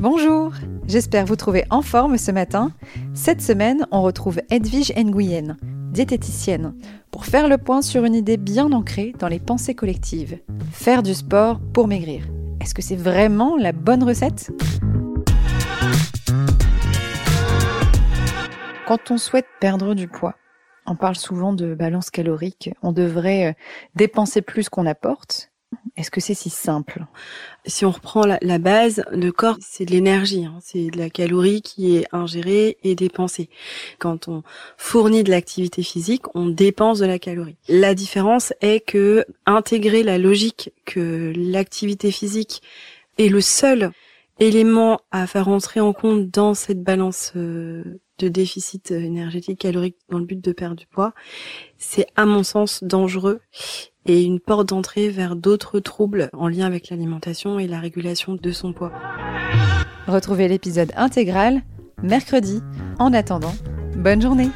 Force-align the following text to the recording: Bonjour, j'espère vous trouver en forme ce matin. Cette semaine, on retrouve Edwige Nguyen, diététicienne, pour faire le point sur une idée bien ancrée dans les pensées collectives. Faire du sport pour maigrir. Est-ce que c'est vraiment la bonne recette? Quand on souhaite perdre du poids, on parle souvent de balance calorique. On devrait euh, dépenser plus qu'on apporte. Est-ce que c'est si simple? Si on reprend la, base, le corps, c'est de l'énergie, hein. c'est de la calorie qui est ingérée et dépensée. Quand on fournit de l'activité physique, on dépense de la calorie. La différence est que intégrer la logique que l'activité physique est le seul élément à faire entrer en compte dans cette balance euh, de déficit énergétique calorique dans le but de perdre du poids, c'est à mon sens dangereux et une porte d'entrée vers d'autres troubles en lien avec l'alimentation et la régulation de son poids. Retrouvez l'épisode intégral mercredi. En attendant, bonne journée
Bonjour, 0.00 0.52
j'espère 0.88 1.24
vous 1.24 1.36
trouver 1.36 1.64
en 1.70 1.80
forme 1.80 2.18
ce 2.18 2.32
matin. 2.32 2.72
Cette 3.14 3.40
semaine, 3.40 3.86
on 3.92 4.02
retrouve 4.02 4.40
Edwige 4.50 4.92
Nguyen, 4.96 5.56
diététicienne, 5.92 6.74
pour 7.12 7.26
faire 7.26 7.46
le 7.46 7.58
point 7.58 7.80
sur 7.80 8.04
une 8.04 8.16
idée 8.16 8.36
bien 8.36 8.72
ancrée 8.72 9.14
dans 9.20 9.28
les 9.28 9.38
pensées 9.38 9.76
collectives. 9.76 10.40
Faire 10.72 11.04
du 11.04 11.14
sport 11.14 11.60
pour 11.72 11.86
maigrir. 11.86 12.24
Est-ce 12.60 12.74
que 12.74 12.82
c'est 12.82 12.96
vraiment 12.96 13.56
la 13.56 13.70
bonne 13.70 14.02
recette? 14.02 14.50
Quand 18.88 19.12
on 19.12 19.16
souhaite 19.16 19.46
perdre 19.60 19.94
du 19.94 20.08
poids, 20.08 20.34
on 20.86 20.96
parle 20.96 21.16
souvent 21.16 21.52
de 21.52 21.74
balance 21.74 22.10
calorique. 22.10 22.70
On 22.82 22.90
devrait 22.90 23.46
euh, 23.46 23.52
dépenser 23.94 24.42
plus 24.42 24.68
qu'on 24.68 24.86
apporte. 24.86 25.50
Est-ce 25.96 26.10
que 26.10 26.20
c'est 26.20 26.34
si 26.34 26.50
simple? 26.50 27.04
Si 27.66 27.84
on 27.84 27.90
reprend 27.90 28.24
la, 28.26 28.58
base, 28.58 29.04
le 29.10 29.30
corps, 29.30 29.56
c'est 29.60 29.84
de 29.84 29.92
l'énergie, 29.92 30.44
hein. 30.44 30.58
c'est 30.60 30.90
de 30.90 30.98
la 30.98 31.10
calorie 31.10 31.62
qui 31.62 31.96
est 31.96 32.06
ingérée 32.12 32.78
et 32.82 32.94
dépensée. 32.94 33.48
Quand 33.98 34.28
on 34.28 34.42
fournit 34.76 35.24
de 35.24 35.30
l'activité 35.30 35.82
physique, 35.82 36.22
on 36.34 36.46
dépense 36.46 36.98
de 36.98 37.06
la 37.06 37.18
calorie. 37.18 37.56
La 37.68 37.94
différence 37.94 38.52
est 38.60 38.80
que 38.80 39.24
intégrer 39.46 40.02
la 40.02 40.18
logique 40.18 40.72
que 40.84 41.32
l'activité 41.36 42.10
physique 42.10 42.62
est 43.18 43.28
le 43.28 43.40
seul 43.40 43.92
élément 44.40 45.00
à 45.10 45.26
faire 45.26 45.48
entrer 45.48 45.80
en 45.80 45.92
compte 45.92 46.28
dans 46.30 46.54
cette 46.54 46.82
balance 46.82 47.32
euh, 47.36 48.00
de 48.18 48.28
déficit 48.28 48.90
énergétique 48.90 49.60
calorique 49.60 49.96
dans 50.08 50.18
le 50.18 50.24
but 50.24 50.42
de 50.42 50.52
perdre 50.52 50.76
du 50.76 50.86
poids, 50.86 51.14
c'est 51.78 52.06
à 52.16 52.26
mon 52.26 52.42
sens 52.42 52.82
dangereux 52.82 53.40
et 54.06 54.22
une 54.22 54.40
porte 54.40 54.68
d'entrée 54.68 55.08
vers 55.08 55.36
d'autres 55.36 55.80
troubles 55.80 56.30
en 56.32 56.48
lien 56.48 56.66
avec 56.66 56.90
l'alimentation 56.90 57.58
et 57.58 57.66
la 57.66 57.80
régulation 57.80 58.34
de 58.34 58.52
son 58.52 58.72
poids. 58.72 58.92
Retrouvez 60.06 60.48
l'épisode 60.48 60.92
intégral 60.96 61.62
mercredi. 62.02 62.62
En 62.98 63.12
attendant, 63.12 63.54
bonne 63.96 64.22
journée 64.22 64.50